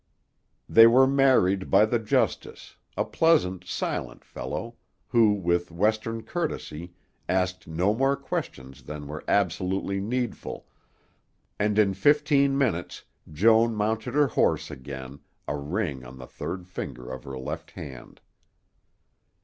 They 0.67 0.87
were 0.87 1.05
married 1.05 1.69
by 1.69 1.85
the 1.85 1.99
justice, 1.99 2.75
a 2.97 3.05
pleasant, 3.05 3.65
silent 3.67 4.25
fellow, 4.25 4.77
who 5.09 5.33
with 5.33 5.69
Western 5.69 6.23
courtesy, 6.23 6.95
asked 7.29 7.67
no 7.67 7.93
more 7.93 8.15
questions 8.15 8.81
than 8.85 9.05
were 9.05 9.23
absolutely 9.27 9.99
needful, 9.99 10.65
and 11.59 11.77
in 11.77 11.93
fifteen 11.93 12.57
minutes 12.57 13.03
Joan 13.31 13.75
mounted 13.75 14.15
her 14.15 14.29
horse 14.29 14.71
again, 14.71 15.19
a 15.47 15.55
ring 15.57 16.03
on 16.03 16.17
the 16.17 16.25
third 16.25 16.67
finger 16.67 17.11
of 17.11 17.23
her 17.23 17.37
left 17.37 17.69
hand. 17.69 18.21